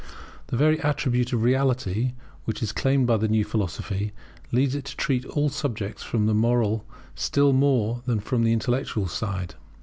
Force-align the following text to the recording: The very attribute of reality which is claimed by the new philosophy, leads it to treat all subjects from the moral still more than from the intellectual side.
The 0.47 0.57
very 0.57 0.79
attribute 0.81 1.31
of 1.31 1.43
reality 1.43 2.13
which 2.45 2.63
is 2.63 2.71
claimed 2.71 3.05
by 3.05 3.17
the 3.17 3.27
new 3.27 3.43
philosophy, 3.45 4.13
leads 4.51 4.73
it 4.73 4.85
to 4.85 4.97
treat 4.97 5.25
all 5.25 5.49
subjects 5.49 6.01
from 6.01 6.25
the 6.25 6.33
moral 6.33 6.83
still 7.13 7.53
more 7.53 8.01
than 8.07 8.19
from 8.19 8.43
the 8.43 8.51
intellectual 8.51 9.07
side. 9.07 9.53